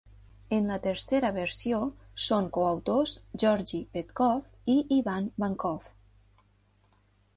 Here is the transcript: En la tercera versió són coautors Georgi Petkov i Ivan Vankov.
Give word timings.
En 0.55 0.63
la 0.69 0.77
tercera 0.85 1.29
versió 1.35 1.81
són 2.29 2.49
coautors 2.57 3.13
Georgi 3.43 3.83
Petkov 3.97 4.51
i 4.77 4.81
Ivan 4.99 5.29
Vankov. 5.45 5.95